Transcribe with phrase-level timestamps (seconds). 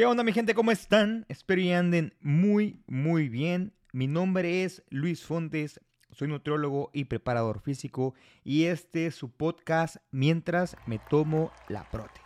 [0.00, 0.54] ¿Qué onda mi gente?
[0.54, 1.26] ¿Cómo están?
[1.28, 3.74] Espero y anden muy, muy bien.
[3.92, 5.78] Mi nombre es Luis Fontes,
[6.10, 12.18] soy nutriólogo y preparador físico y este es su podcast Mientras me tomo la prote.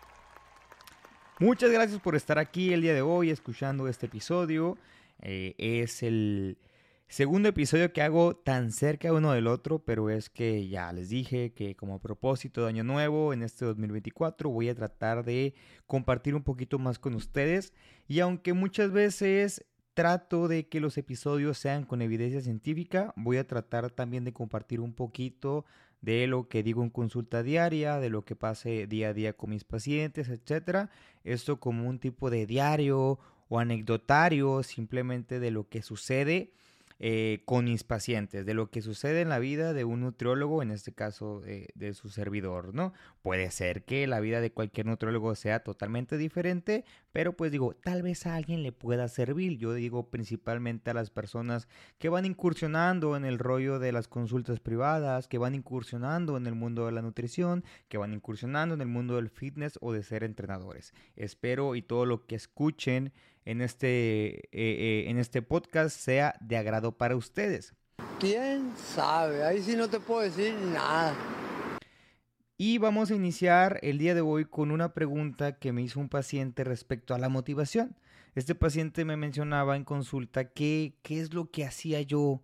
[1.40, 4.78] Muchas gracias por estar aquí el día de hoy escuchando este episodio.
[5.20, 6.58] Eh, es el
[7.08, 11.52] segundo episodio que hago tan cerca uno del otro, pero es que ya les dije
[11.52, 15.54] que como propósito de año nuevo en este 2024 voy a tratar de
[15.86, 17.72] compartir un poquito más con ustedes
[18.08, 19.64] y aunque muchas veces
[19.94, 24.80] trato de que los episodios sean con evidencia científica, voy a tratar también de compartir
[24.80, 25.64] un poquito
[26.00, 29.50] de lo que digo en consulta diaria, de lo que pase día a día con
[29.50, 30.90] mis pacientes, etcétera.
[31.22, 36.52] Esto como un tipo de diario o anecdotario simplemente de lo que sucede
[36.98, 40.70] eh, con mis pacientes, de lo que sucede en la vida de un nutriólogo, en
[40.70, 42.92] este caso eh, de su servidor, ¿no?
[43.24, 48.02] Puede ser que la vida de cualquier nutriólogo sea totalmente diferente, pero pues digo, tal
[48.02, 49.56] vez a alguien le pueda servir.
[49.56, 54.60] Yo digo principalmente a las personas que van incursionando en el rollo de las consultas
[54.60, 58.88] privadas, que van incursionando en el mundo de la nutrición, que van incursionando en el
[58.88, 60.92] mundo del fitness o de ser entrenadores.
[61.16, 63.10] Espero y todo lo que escuchen
[63.46, 67.72] en este, eh, eh, en este podcast sea de agrado para ustedes.
[68.20, 69.44] ¿Quién sabe?
[69.44, 71.14] Ahí sí no te puedo decir nada.
[72.56, 76.08] Y vamos a iniciar el día de hoy con una pregunta que me hizo un
[76.08, 77.96] paciente respecto a la motivación.
[78.36, 82.42] Este paciente me mencionaba en consulta que, qué es lo que hacía yo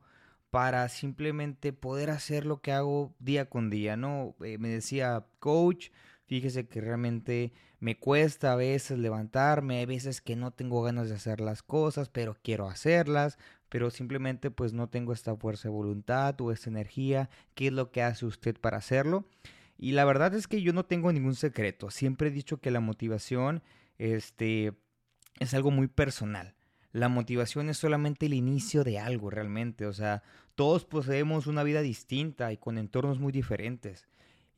[0.50, 4.34] para simplemente poder hacer lo que hago día con día, ¿no?
[4.42, 5.90] Eh, me decía, coach,
[6.26, 11.14] fíjese que realmente me cuesta a veces levantarme, hay veces que no tengo ganas de
[11.14, 16.40] hacer las cosas, pero quiero hacerlas, pero simplemente pues no tengo esta fuerza de voluntad
[16.40, 17.30] o esta energía.
[17.54, 19.24] ¿Qué es lo que hace usted para hacerlo?
[19.82, 21.90] Y la verdad es que yo no tengo ningún secreto.
[21.90, 23.62] Siempre he dicho que la motivación
[23.96, 24.74] este,
[25.38, 26.54] es algo muy personal.
[26.92, 29.86] La motivación es solamente el inicio de algo realmente.
[29.86, 30.22] O sea,
[30.54, 34.06] todos poseemos una vida distinta y con entornos muy diferentes.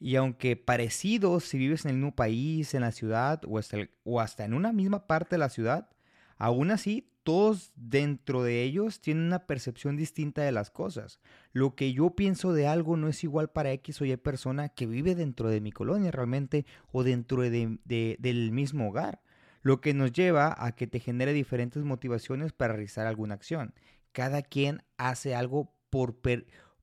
[0.00, 4.20] Y aunque parecidos si vives en el mismo país, en la ciudad o hasta, o
[4.20, 5.88] hasta en una misma parte de la ciudad,
[6.36, 11.20] aún así todos dentro de ellos tienen una percepción distinta de las cosas.
[11.52, 14.86] Lo que yo pienso de algo no es igual para X o Y persona que
[14.86, 19.22] vive dentro de mi colonia realmente o dentro de, del mismo hogar.
[19.62, 23.74] Lo que nos lleva a que te genere diferentes motivaciones para realizar alguna acción.
[24.10, 26.16] Cada quien hace algo por,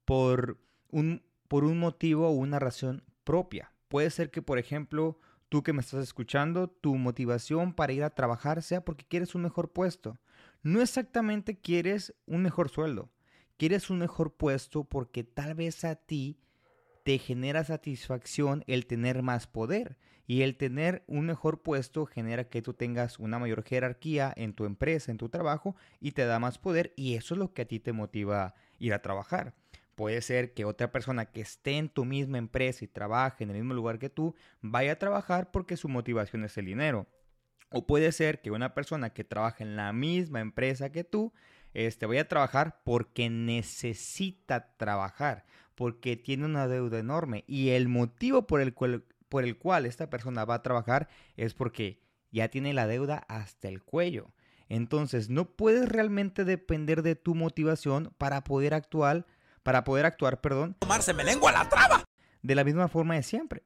[0.06, 0.58] por,
[0.90, 3.74] un, por un motivo o una razón propia.
[3.90, 5.20] Puede ser que, por ejemplo,
[5.50, 9.42] tú que me estás escuchando, tu motivación para ir a trabajar sea porque quieres un
[9.42, 10.18] mejor puesto.
[10.62, 13.10] No exactamente quieres un mejor sueldo.
[13.58, 16.40] Quieres un mejor puesto porque tal vez a ti
[17.04, 19.98] te genera satisfacción el tener más poder.
[20.28, 24.66] Y el tener un mejor puesto genera que tú tengas una mayor jerarquía en tu
[24.66, 26.94] empresa, en tu trabajo, y te da más poder.
[26.96, 29.56] Y eso es lo que a ti te motiva a ir a trabajar.
[29.96, 33.58] Puede ser que otra persona que esté en tu misma empresa y trabaje en el
[33.58, 37.08] mismo lugar que tú vaya a trabajar porque su motivación es el dinero.
[37.72, 41.34] O puede ser que una persona que trabaja en la misma empresa que tú
[41.74, 47.44] este, vaya a trabajar porque necesita trabajar, porque tiene una deuda enorme.
[47.48, 51.54] Y el motivo por el cual, por el cual esta persona va a trabajar es
[51.54, 54.32] porque ya tiene la deuda hasta el cuello.
[54.68, 59.26] Entonces no puedes realmente depender de tu motivación para poder actuar
[59.64, 62.04] para poder actuar, perdón, tomarse me lengua la traba.
[62.42, 63.64] De la misma forma de siempre,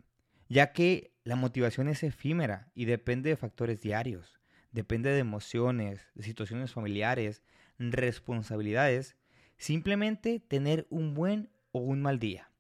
[0.50, 4.40] ya que la motivación es efímera y depende de factores diarios,
[4.72, 7.42] depende de emociones, de situaciones familiares,
[7.80, 9.16] responsabilidades,
[9.58, 12.52] simplemente tener un buen o un mal día,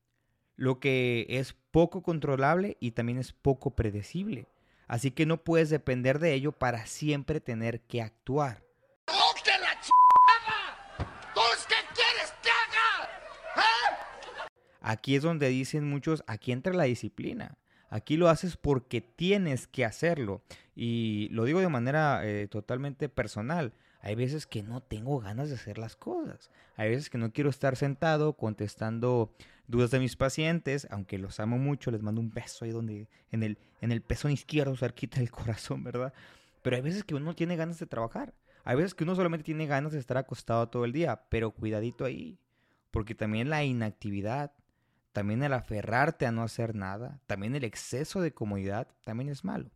[0.55, 4.47] lo que es poco controlable y también es poco predecible.
[4.87, 8.63] Así que no puedes depender de ello para siempre tener que actuar.
[14.85, 17.57] Aquí es donde dicen muchos, aquí entra la disciplina.
[17.93, 20.41] Aquí lo haces porque tienes que hacerlo.
[20.75, 23.71] Y lo digo de manera eh, totalmente personal.
[24.01, 26.49] Hay veces que no tengo ganas de hacer las cosas.
[26.75, 29.31] Hay veces que no quiero estar sentado contestando
[29.67, 33.43] dudas de mis pacientes, aunque los amo mucho, les mando un beso ahí donde, en
[33.43, 36.13] el, en el pezón izquierdo, cerquita del corazón, ¿verdad?
[36.63, 38.33] Pero hay veces que uno tiene ganas de trabajar.
[38.63, 42.05] Hay veces que uno solamente tiene ganas de estar acostado todo el día, pero cuidadito
[42.05, 42.39] ahí,
[42.89, 44.51] porque también la inactividad
[45.13, 49.69] también el aferrarte a no hacer nada, también el exceso de comodidad, también es malo.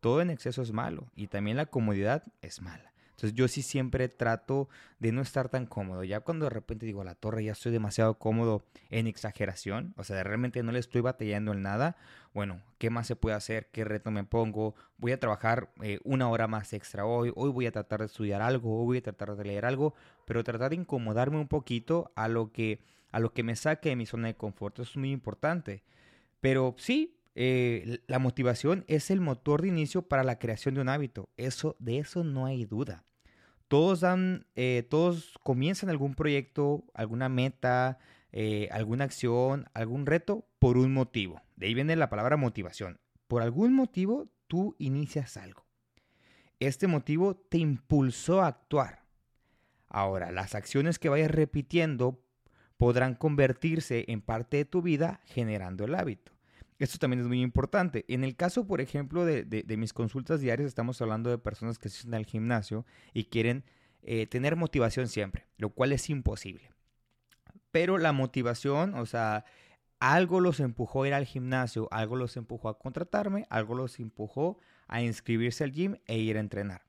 [0.00, 2.92] Todo en exceso es malo y también la comodidad es mala.
[3.18, 4.68] Entonces yo sí siempre trato
[5.00, 6.04] de no estar tan cómodo.
[6.04, 10.22] Ya cuando de repente digo, la torre ya estoy demasiado cómodo en exageración, o sea,
[10.22, 11.96] realmente no le estoy batallando en nada,
[12.32, 13.70] bueno, ¿qué más se puede hacer?
[13.72, 14.76] ¿Qué reto me pongo?
[14.98, 18.40] Voy a trabajar eh, una hora más extra hoy, hoy voy a tratar de estudiar
[18.40, 19.94] algo, hoy voy a tratar de leer algo,
[20.24, 22.78] pero tratar de incomodarme un poquito a lo que,
[23.10, 24.78] a lo que me saque de mi zona de confort.
[24.78, 25.82] Es muy importante.
[26.40, 30.88] Pero sí, eh, la motivación es el motor de inicio para la creación de un
[30.88, 31.28] hábito.
[31.36, 33.04] Eso, de eso no hay duda.
[33.68, 37.98] Todos dan, eh, todos comienzan algún proyecto, alguna meta,
[38.32, 41.42] eh, alguna acción, algún reto por un motivo.
[41.56, 42.98] De ahí viene la palabra motivación.
[43.26, 45.66] Por algún motivo tú inicias algo.
[46.60, 49.04] Este motivo te impulsó a actuar.
[49.86, 52.20] Ahora, las acciones que vayas repitiendo
[52.78, 56.32] podrán convertirse en parte de tu vida generando el hábito.
[56.78, 58.04] Esto también es muy importante.
[58.08, 62.14] En el caso, por ejemplo, de, mis consultas diarias, estamos hablando de personas que asisten
[62.14, 63.64] al gimnasio y quieren
[64.02, 66.70] eh, tener motivación siempre, lo cual es imposible.
[67.72, 69.44] Pero la motivación, o sea,
[69.98, 74.58] algo los empujó a ir al gimnasio, algo los empujó a contratarme, algo los empujó
[74.86, 76.82] a inscribirse al gym e ir a entrenar.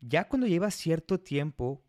[0.00, 1.83] Ya cuando llevas cierto tiempo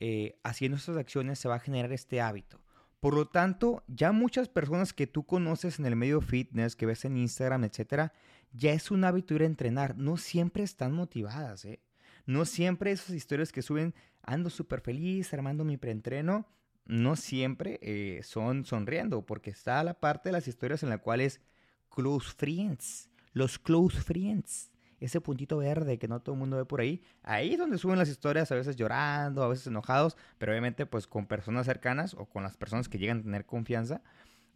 [0.00, 2.60] eh, haciendo estas acciones se va a generar este hábito.
[3.00, 7.04] Por lo tanto, ya muchas personas que tú conoces en el medio fitness, que ves
[7.04, 8.12] en Instagram, etcétera,
[8.52, 9.96] ya es un hábito ir a entrenar.
[9.96, 11.80] No siempre están motivadas, ¿eh?
[12.26, 16.46] No siempre esas historias que suben, ando súper feliz, armando mi preentreno,
[16.84, 21.40] no siempre eh, son sonriendo, porque está la parte de las historias en las cuales
[21.88, 26.80] close friends, los close friends ese puntito verde que no todo el mundo ve por
[26.80, 30.86] ahí, ahí es donde suben las historias, a veces llorando, a veces enojados, pero obviamente
[30.86, 34.02] pues con personas cercanas o con las personas que llegan a tener confianza.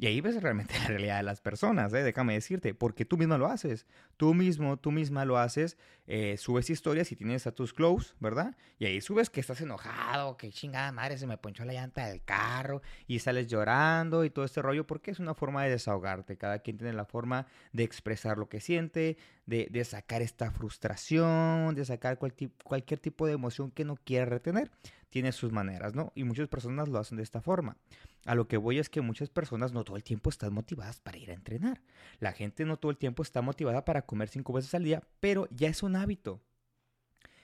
[0.03, 2.03] Y ahí ves realmente la realidad de las personas, ¿eh?
[2.03, 3.87] déjame decirte, porque tú mismo lo haces.
[4.17, 5.79] Tú mismo, tú misma lo haces,
[6.09, 8.57] eh, subes historias y tienes a tus close, ¿verdad?
[8.81, 12.21] Y ahí subes que estás enojado, que chingada madre, se me ponchó la llanta del
[12.21, 16.37] carro y sales llorando y todo este rollo, porque es una forma de desahogarte.
[16.37, 19.17] Cada quien tiene la forma de expresar lo que siente,
[19.47, 24.73] de, de sacar esta frustración, de sacar cualquier tipo de emoción que no quiere retener
[25.13, 26.11] tiene sus maneras, ¿no?
[26.15, 27.77] Y muchas personas lo hacen de esta forma.
[28.25, 31.19] A lo que voy es que muchas personas no todo el tiempo están motivadas para
[31.19, 31.83] ir a entrenar.
[32.21, 35.49] La gente no todo el tiempo está motivada para comer cinco veces al día, pero
[35.51, 36.41] ya es un hábito.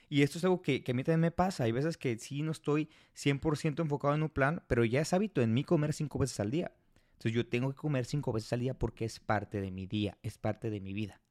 [0.07, 1.65] Y esto es algo que, a mí también me pasa.
[1.65, 5.41] Hay veces que sí no estoy 100% enfocado en un plan, pero ya es hábito
[5.41, 6.71] en mí comer cinco veces al día.
[7.13, 10.17] Entonces yo tengo que comer cinco veces al día porque es parte de mi día,
[10.23, 11.21] es parte de mi vida.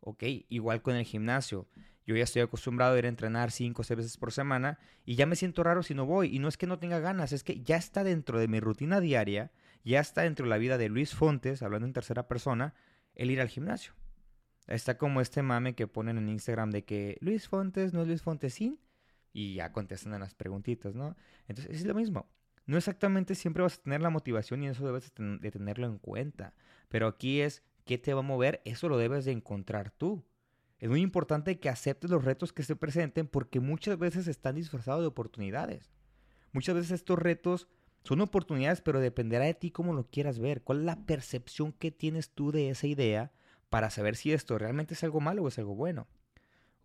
[0.00, 0.22] ¿Ok?
[0.50, 1.66] Igual con el gimnasio.
[2.06, 5.14] Yo ya estoy acostumbrado a ir a entrenar cinco o seis veces por semana y
[5.14, 6.34] ya me siento raro si no voy.
[6.34, 9.00] Y no es que no tenga ganas, es que ya está dentro de mi rutina
[9.00, 9.52] diaria,
[9.84, 12.74] ya está dentro de la vida de Luis Fontes, hablando en tercera persona,
[13.14, 13.94] el ir al gimnasio.
[14.66, 18.22] Está como este mame que ponen en Instagram de que Luis Fontes no es Luis
[18.22, 18.78] Fontesín
[19.32, 21.16] y ya contestan en las preguntitas, ¿no?
[21.48, 22.30] Entonces es lo mismo.
[22.66, 26.54] No exactamente siempre vas a tener la motivación y eso debes de tenerlo en cuenta.
[26.88, 28.62] Pero aquí es, ¿qué te va a mover?
[28.64, 30.24] Eso lo debes de encontrar tú.
[30.82, 35.02] Es muy importante que aceptes los retos que se presenten porque muchas veces están disfrazados
[35.02, 35.92] de oportunidades.
[36.50, 37.68] Muchas veces estos retos
[38.02, 40.62] son oportunidades, pero dependerá de ti cómo lo quieras ver.
[40.62, 43.30] ¿Cuál es la percepción que tienes tú de esa idea
[43.70, 46.08] para saber si esto realmente es algo malo o es algo bueno?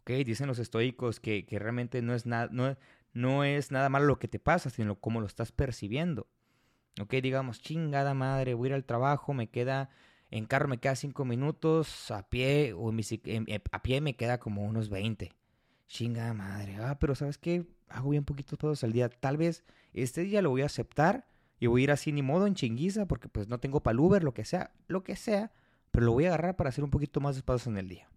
[0.02, 0.12] ¿Ok?
[0.24, 2.78] Dicen los estoicos que, realmente no es, nada no,
[3.14, 6.28] no es nada malo lo que te pasa, sino cómo lo estás percibiendo.
[7.02, 7.16] ¿Ok?
[7.16, 9.90] Digamos, chingada madre, voy a ir al trabajo, me queda
[10.29, 12.91] en carro me queda 5 minutos, a pie o
[13.71, 15.31] a pie me queda como unos 20.
[15.88, 16.77] Chinga madre.
[16.77, 17.65] Ah, pero ¿sabes qué?
[17.88, 19.10] Hago bien poquitos pasos al día.
[19.10, 21.27] Tal vez este día lo voy a aceptar
[21.60, 24.24] y voy a ir así ni modo en chinguiza porque pues no tengo para Uber,
[24.24, 25.51] lo que sea, lo que sea,
[25.91, 28.10] pero lo voy a agarrar para hacer un poquito más de pasos en el día.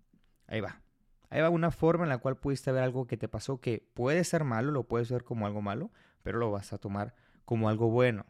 [0.47, 0.83] Ahí va.
[1.31, 4.25] Ahí va una forma en la cual pudiste ver algo que te pasó que puede
[4.25, 7.15] ser malo, lo puedes ver como algo malo, pero lo vas a tomar
[7.45, 8.27] como algo bueno.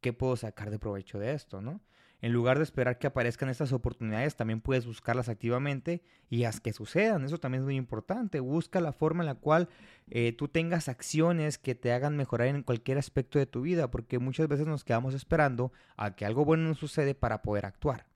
[0.00, 1.80] ¿Qué puedo sacar de provecho de esto, no?
[2.22, 6.74] En lugar de esperar que aparezcan estas oportunidades, también puedes buscarlas activamente y haz que
[6.74, 7.24] sucedan.
[7.24, 8.40] Eso también es muy importante.
[8.40, 9.70] Busca la forma en la cual
[10.10, 14.18] eh, tú tengas acciones que te hagan mejorar en cualquier aspecto de tu vida, porque
[14.18, 18.06] muchas veces nos quedamos esperando a que algo bueno nos sucede para poder actuar.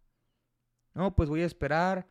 [0.93, 2.07] No, pues voy a esperar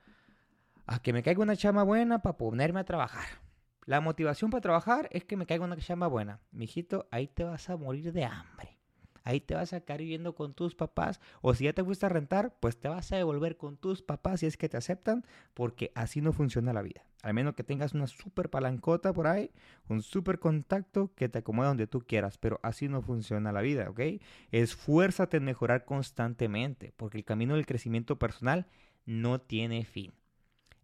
[0.88, 3.44] a que me caiga una chama buena para ponerme a trabajar.
[3.86, 6.40] La motivación para trabajar es que me caiga una chama buena.
[6.52, 8.73] Mijito, ahí te vas a morir de hambre
[9.24, 11.20] ahí te vas a quedar viviendo con tus papás.
[11.42, 14.46] O si ya te gusta rentar, pues te vas a devolver con tus papás si
[14.46, 17.06] es que te aceptan, porque así no funciona la vida.
[17.22, 19.52] Al menos que tengas una super palancota por ahí,
[19.88, 23.90] un super contacto que te acomode donde tú quieras, pero así no funciona la vida,
[23.90, 24.02] ¿ok?
[24.52, 28.68] Esfuérzate en mejorar constantemente, porque el camino del crecimiento personal
[29.06, 30.14] no tiene fin.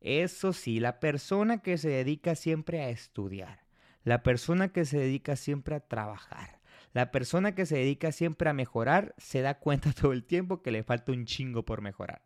[0.02, 3.66] Eso sí, la persona que se dedica siempre a estudiar,
[4.06, 6.59] La persona que se dedica siempre a trabajar.
[6.92, 10.72] La persona que se dedica siempre a mejorar se da cuenta todo el tiempo que
[10.72, 12.24] le falta un chingo por mejorar.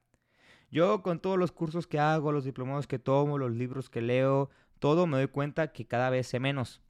[0.72, 4.50] Yo con todos los cursos que hago, los diplomados que tomo, los libros que leo,
[4.79, 6.82] todo me doy cuenta que cada vez sé menos.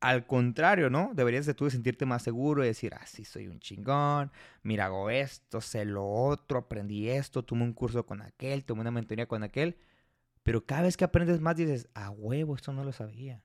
[0.00, 1.10] Al contrario, ¿no?
[1.12, 4.30] Deberías de tú sentirte más seguro y decir, ah, sí, soy un chingón,
[4.62, 8.92] mira, hago esto, sé lo otro, aprendí esto, tuve un curso con aquel, tuve una
[8.92, 9.76] mentoría con aquel.
[10.44, 13.42] Pero cada vez que aprendes más dices, ah, huevo, esto no lo sabía.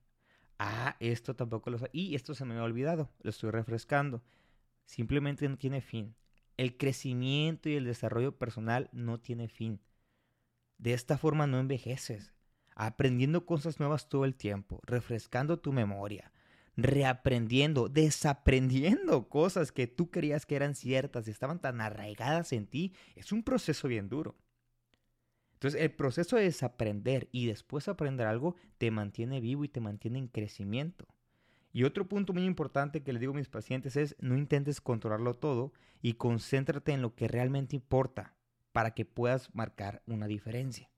[0.65, 1.91] Ah, esto tampoco lo sabía.
[1.91, 4.23] Y esto se me había olvidado, lo estoy refrescando.
[4.85, 6.15] Simplemente no tiene fin.
[6.55, 9.81] El crecimiento y el desarrollo personal no tiene fin.
[10.77, 12.33] De esta forma no envejeces,
[12.75, 16.31] aprendiendo cosas nuevas todo el tiempo, refrescando tu memoria,
[16.77, 22.93] reaprendiendo, desaprendiendo cosas que tú creías que eran ciertas y estaban tan arraigadas en ti,
[23.15, 24.37] es un proceso bien duro.
[25.63, 30.19] Entonces, el proceso de desaprender y después aprender algo te mantiene vivo y te mantiene
[30.19, 31.07] en crecimiento.
[31.71, 35.35] Y otro punto muy importante que le digo a mis pacientes es no intentes controlarlo
[35.35, 38.35] todo y concéntrate en lo que realmente importa
[38.73, 40.89] para que puedas marcar una diferencia.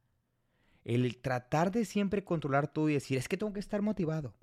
[0.84, 4.34] El tratar de siempre controlar todo y decir, es que tengo que estar motivado,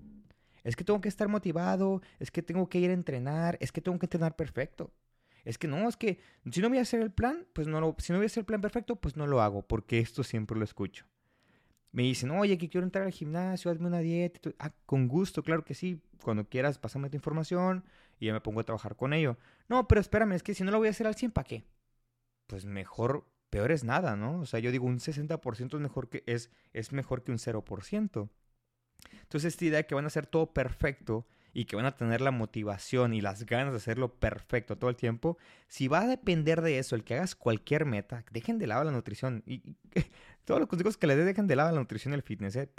[0.63, 3.81] es que tengo que estar motivado, es que tengo que ir a entrenar, es que
[3.81, 4.93] tengo que entrenar perfecto.
[5.45, 6.21] Es que no, es que
[6.51, 8.43] si no voy a hacer el plan, pues no lo, si no voy a hacer
[8.43, 11.07] el plan perfecto, pues no lo hago, porque esto siempre lo escucho
[11.93, 14.51] me dicen, oye, que quiero entrar al gimnasio, hazme una dieta.
[14.59, 16.01] Ah, con gusto, claro que sí.
[16.23, 17.85] Cuando quieras, pásame tu información
[18.19, 19.37] y ya me pongo a trabajar con ello.
[19.69, 21.65] No, pero espérame, es que si no lo voy a hacer al 100, ¿para qué?
[22.47, 24.41] Pues mejor, peor es nada, ¿no?
[24.41, 28.31] O sea, yo digo, un 60% es mejor que, es, es mejor que un 0%.
[29.23, 32.21] Entonces, esta idea de que van a hacer todo perfecto y que van a tener
[32.21, 35.37] la motivación y las ganas de hacerlo perfecto todo el tiempo,
[35.69, 38.93] si va a depender de eso, el que hagas cualquier meta, dejen de lado la
[38.93, 39.43] nutrición.
[39.47, 39.77] Y,
[40.45, 42.57] todos los consejos que les dé dejen de lado la nutrición y el fitness.
[42.57, 42.71] ¿eh?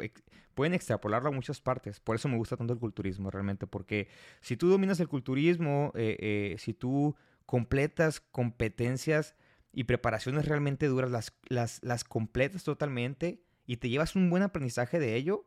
[0.54, 2.00] Pueden extrapolarlo a muchas partes.
[2.00, 4.08] Por eso me gusta tanto el culturismo realmente, porque
[4.42, 7.16] si tú dominas el culturismo, eh, eh, si tú
[7.46, 9.36] completas competencias
[9.72, 15.00] y preparaciones realmente duras, las, las, las completas totalmente y te llevas un buen aprendizaje
[15.00, 15.46] de ello,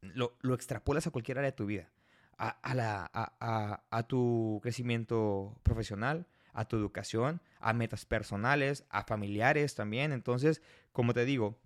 [0.00, 1.90] lo, lo extrapolas a cualquier área de tu vida
[2.38, 10.12] a, a, tu crecimiento profesional, a tu educación, a metas personales, a familiares también.
[10.12, 10.62] Entonces,
[10.92, 11.58] como te digo,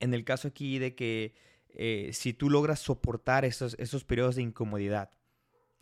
[0.00, 1.34] en el caso aquí de que
[1.70, 5.10] eh, si tú logras soportar esos, esos periodos de incomodidad,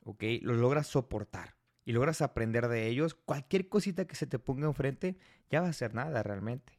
[0.04, 0.22] ¿ok?
[0.42, 1.54] Los logras soportar
[1.84, 5.16] y logras aprender de ellos, cualquier cosita que se te ponga enfrente
[5.50, 6.78] ya va a ser nada realmente.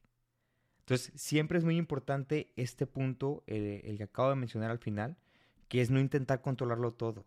[0.79, 5.17] Entonces, siempre es muy importante este punto, eh, el que acabo de mencionar al final,
[5.67, 7.25] que es no intentar controlarlo todo.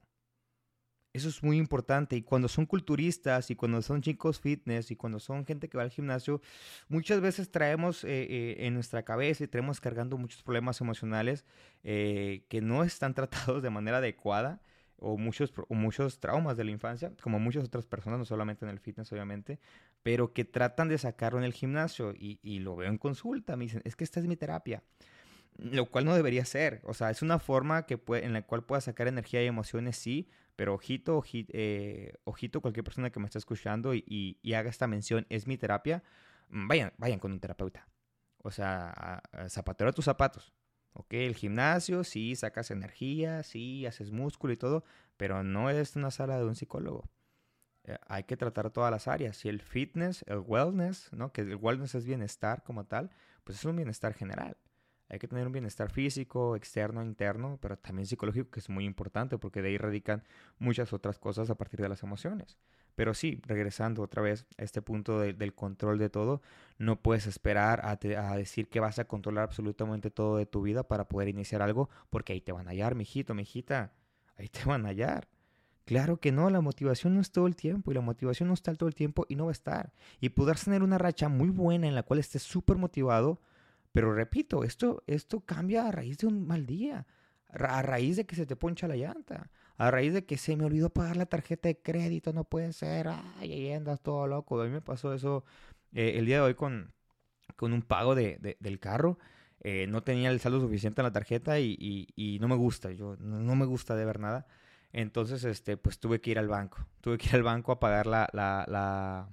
[1.12, 2.16] Eso es muy importante.
[2.16, 5.82] Y cuando son culturistas y cuando son chicos fitness y cuando son gente que va
[5.82, 6.40] al gimnasio,
[6.88, 11.44] muchas veces traemos eh, eh, en nuestra cabeza y traemos cargando muchos problemas emocionales
[11.82, 14.60] eh, que no están tratados de manera adecuada
[14.98, 18.78] o muchos, muchos traumas de la infancia, como muchas otras personas, no solamente en el
[18.78, 19.58] fitness obviamente,
[20.02, 23.56] pero que tratan de sacarlo en el gimnasio y, y lo veo en consulta.
[23.56, 24.82] Me dicen, es que esta es mi terapia
[25.56, 26.80] lo cual no debería ser.
[26.84, 29.96] O sea, es una forma que puede, en la cual puedas sacar energía y emociones,
[29.96, 30.28] sí,
[30.60, 35.24] pero ojito, ojito, eh, ojito cualquier persona que me esté escuchando y, haga esta mención,
[35.30, 36.02] es mi terapia,
[36.50, 37.88] mm, vayan, vayan con un terapeuta.
[38.42, 40.52] O sea, zapatero a tus zapatos.
[40.92, 44.84] Ok, el gimnasio, sí, sacas energía, sí, haces músculo y todo,
[45.16, 47.08] pero no es una sala de un psicólogo.
[47.84, 49.42] Eh, hay que tratar todas las áreas.
[49.46, 51.32] Y el fitness, el wellness, ¿no?
[51.32, 53.08] Que el wellness es bienestar como tal,
[53.44, 54.58] pues es un bienestar general.
[55.10, 59.38] Hay que tener un bienestar físico, externo, interno, pero también psicológico, que es muy importante
[59.38, 60.22] porque de ahí radican
[60.60, 62.56] muchas otras cosas a partir de las emociones.
[62.94, 66.42] Pero sí, regresando otra vez a este punto del control de todo,
[66.78, 67.96] no puedes esperar a,
[68.36, 72.32] decir que vas a controlar absolutamente todo de tu vida para poder iniciar algo, porque
[72.32, 73.92] ahí te van a hallar, mijito, mijita,
[74.36, 75.28] ahí te van a hallar.
[75.86, 78.72] Claro que no, la motivación no es todo el tiempo y la motivación no está
[78.76, 79.92] todo el tiempo y no va a estar.
[80.20, 83.40] Y poder tener una racha muy buena en la cual estés súper motivado,
[83.92, 87.06] pero repito, esto, esto cambia a raíz de un mal día,
[87.48, 90.64] a raíz de que se te poncha la llanta, a raíz de que se me
[90.64, 94.60] olvidó pagar la tarjeta de crédito, no puede ser, ay, ahí andas todo loco.
[94.60, 95.44] A mí me pasó eso
[95.92, 96.92] eh, el día de hoy con,
[97.56, 99.18] con un pago de, del carro.
[99.62, 101.76] Eh, no tenía el saldo suficiente en la tarjeta y,
[102.14, 104.46] y, no me gusta, yo no, me gusta de ver nada.
[104.92, 106.78] Entonces, este, pues tuve que ir al banco.
[107.00, 109.28] Tuve que ir al banco a pagar la, la, la,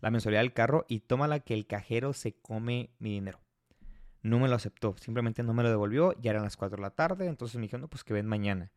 [0.00, 3.45] la mensualidad del carro y tómala que el cajero se come mi dinero
[4.26, 6.90] no me lo aceptó, simplemente no me lo devolvió, ya eran las 4 de la
[6.90, 8.70] tarde, entonces me dijeron, no, pues que ven mañana.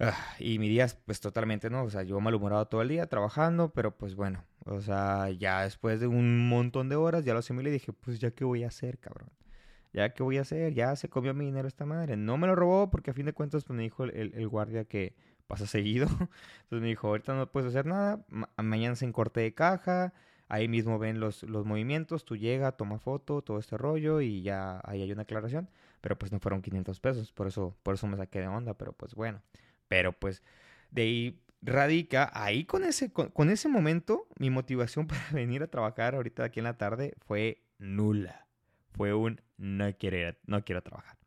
[0.00, 1.82] Ah, y mi día, pues totalmente, ¿no?
[1.82, 6.00] O sea, yo malhumorado todo el día trabajando, pero pues bueno, o sea, ya después
[6.00, 8.68] de un montón de horas ya lo asimilé y dije, pues ya qué voy a
[8.68, 9.30] hacer, cabrón.
[9.92, 10.74] ¿Ya qué voy a hacer?
[10.74, 12.16] Ya se comió mi dinero esta madre.
[12.16, 15.14] No me lo robó porque a fin de cuentas pues, me dijo el, guardia que
[15.46, 16.06] pasa seguido.
[16.06, 18.24] Entonces me dijo, ahorita no puedes hacer nada.
[18.56, 20.12] mañana se corte de caja.
[20.48, 22.24] Ahí mismo ven los, los movimientos.
[22.24, 25.68] Tú llega, toma foto, todo este rollo y ya ahí hay una aclaración.
[26.00, 27.32] Pero pues no fueron 500 pesos.
[27.32, 28.74] Por eso, por eso me saqué de onda.
[28.74, 29.42] Pero pues bueno.
[29.88, 30.42] Pero pues
[30.90, 36.14] de ahí radica, ahí con ese, con, ese momento, mi motivación para venir a trabajar
[36.14, 38.46] ahorita aquí en la tarde fue nula.
[38.92, 41.18] Fue un no quiero, no quiero trabajar.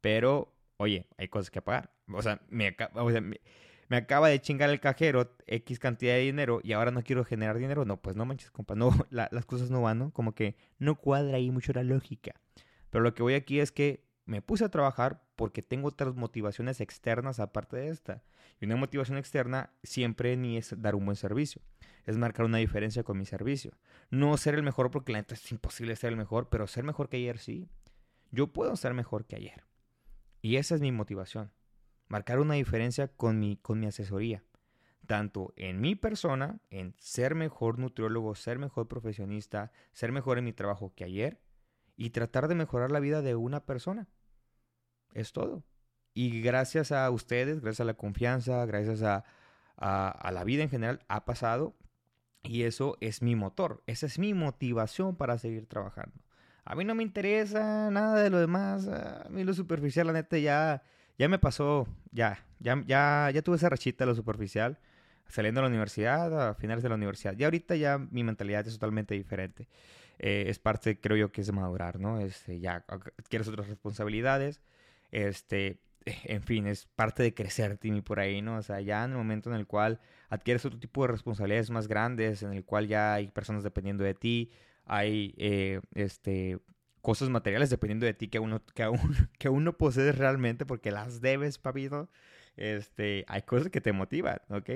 [0.00, 1.92] Pero, oye, hay cosas que pagar.
[2.12, 3.40] O sea, me, o sea, me,
[3.88, 7.58] me acaba de chingar el cajero X cantidad de dinero y ahora no quiero generar
[7.58, 7.84] dinero.
[7.84, 8.74] No, pues no manches, compa.
[8.74, 10.10] No, las cosas no van, ¿no?
[10.12, 12.34] Como que no cuadra ahí mucho la lógica.
[12.90, 16.80] Pero lo que voy aquí es que me puse a trabajar porque tengo otras motivaciones
[16.80, 18.22] externas aparte de esta.
[18.60, 21.62] Y una motivación externa siempre ni es dar un buen servicio.
[22.04, 23.72] Es marcar una diferencia con mi servicio.
[24.10, 27.08] No ser el mejor porque la neta es imposible ser el mejor, pero ser mejor
[27.08, 27.68] que ayer sí.
[28.30, 29.64] Yo puedo ser mejor que ayer.
[30.42, 31.50] Y esa es mi motivación
[32.08, 34.42] marcar una diferencia con mi, con mi asesoría,
[35.06, 40.52] tanto en mi persona, en ser mejor nutriólogo, ser mejor profesionista, ser mejor en mi
[40.52, 41.40] trabajo que ayer
[41.96, 44.08] y tratar de mejorar la vida de una persona.
[45.14, 45.64] Es todo.
[46.14, 49.24] Y gracias a ustedes, gracias a la confianza, gracias a,
[49.76, 51.76] a, la vida en general, ha pasado
[52.42, 56.16] y eso es mi motor, esa es mi motivación para seguir trabajando.
[56.64, 60.38] A mí no me interesa nada de lo demás, a mí lo superficial, la neta,
[60.38, 60.82] ya
[61.18, 64.78] ya me pasó, ya, ya, ya, ya tuve esa rachita de lo superficial,
[65.28, 67.36] saliendo de la universidad, a finales de la universidad.
[67.38, 69.68] Y ahorita ya mi mentalidad es totalmente diferente.
[70.18, 72.20] Eh, es parte, creo yo, que es de madurar, ¿no?
[72.20, 72.84] Este, ya
[73.28, 74.62] quieres otras responsabilidades,
[75.10, 75.80] este,
[76.24, 78.56] en fin, es parte de crecer, Timmy, por ahí, ¿no?
[78.56, 81.88] O sea, ya en el momento en el cual adquieres otro tipo de responsabilidades más
[81.88, 84.50] grandes, en el cual ya hay personas dependiendo de ti,
[84.84, 86.58] hay, eh, este,
[87.06, 88.98] cosas materiales dependiendo de ti que uno, que aún,
[89.38, 92.10] que aún no posees realmente porque las debes, papito.
[92.56, 94.70] Este, hay cosas que te motivan, ¿ok?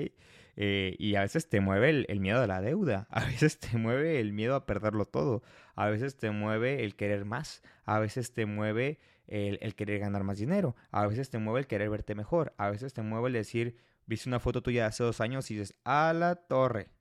[0.55, 4.21] Eh, y a veces te mueve el, miedo a la deuda, a veces te mueve
[4.21, 5.43] el miedo a perderlo todo,
[5.75, 10.37] a veces te mueve el querer más, a veces te mueve el, querer ganar más
[10.37, 13.75] dinero, a veces te mueve el querer verte mejor, a veces te mueve el decir,
[14.05, 16.91] viste una foto tuya hace dos años y dices, a la torre,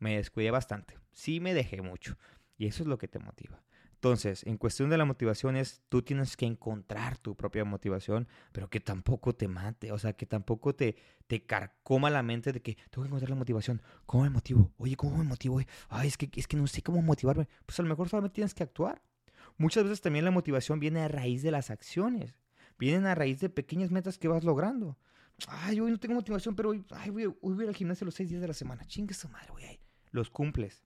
[0.00, 2.16] me descuidé bastante, sí me dejé mucho,
[2.56, 3.62] y eso es lo que te motiva.
[4.02, 8.68] Entonces, en cuestión de la motivación es, tú tienes que encontrar tu propia motivación, pero
[8.68, 10.96] que tampoco te mate, o sea, que tampoco te,
[11.28, 13.80] te carcoma la mente de que tengo que encontrar la motivación.
[14.04, 14.72] ¿Cómo me motivo?
[14.78, 15.60] Oye, ¿cómo me motivo?
[15.88, 17.46] Ay, es que, es que no sé cómo motivarme.
[17.64, 19.00] Pues a lo mejor solamente tienes que actuar.
[19.56, 22.34] Muchas veces también la motivación viene a raíz de las acciones,
[22.80, 24.98] vienen a raíz de pequeñas metas que vas logrando.
[25.46, 28.16] Ay, hoy no tengo motivación, pero hoy, ay, voy, voy a ir al gimnasio los
[28.16, 28.84] seis días de la semana.
[28.84, 29.80] Chingue su madre, voy a ir.
[30.10, 30.82] Los cumples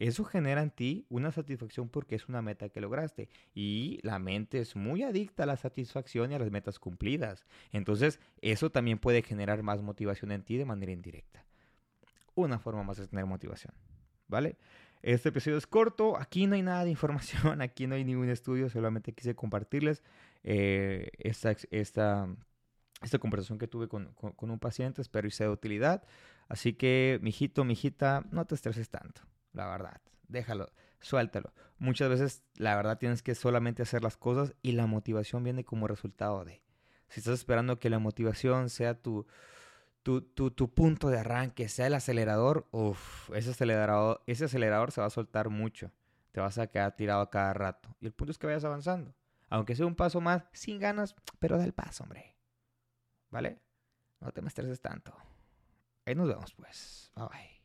[0.00, 3.28] eso genera en ti una satisfacción porque es una meta que lograste.
[3.54, 7.44] Y la mente es muy adicta a la satisfacción y a las metas cumplidas.
[7.70, 11.44] Entonces, eso también puede generar más motivación en ti de manera indirecta.
[12.34, 13.74] Una forma más de tener motivación.
[14.26, 14.56] ¿Vale?
[15.02, 18.70] Este episodio es corto, aquí no hay nada de información, aquí no hay ningún estudio,
[18.70, 20.02] solamente quise compartirles
[20.44, 22.28] eh, esta, esta,
[23.02, 26.04] esta, conversación que tuve con, con un paciente, espero y sea de utilidad.
[26.48, 30.00] Así que, mijito, mijita, no te estreses tanto la verdad.
[30.28, 31.52] Déjalo, suéltalo.
[31.78, 35.88] Muchas veces, la verdad, tienes que solamente hacer las cosas y la motivación viene como
[35.88, 36.62] resultado de.
[37.08, 39.26] Si estás esperando que la motivación sea tu,
[40.02, 45.00] tu, tu, tu punto de arranque, sea el acelerador, uff, ese acelerador, ese acelerador se
[45.00, 45.90] va a soltar mucho.
[46.32, 47.96] Te vas a quedar tirado a cada rato.
[48.00, 49.14] Y el punto es que vayas avanzando.
[49.48, 52.36] Aunque sea un paso más, sin ganas, pero da el paso, hombre.
[53.30, 53.60] ¿Vale?
[54.20, 55.12] No te me estreses tanto.
[56.06, 57.10] Ahí nos vemos, pues.
[57.16, 57.59] Bye bye.